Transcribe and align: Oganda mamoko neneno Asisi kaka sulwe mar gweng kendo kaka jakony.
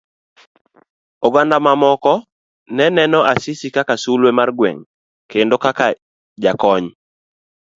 Oganda 1.27 1.55
mamoko 1.65 2.13
neneno 2.77 3.19
Asisi 3.33 3.67
kaka 3.75 3.95
sulwe 4.03 4.29
mar 4.37 4.49
gweng 4.57 4.79
kendo 5.31 5.55
kaka 5.63 5.87
jakony. 6.43 6.87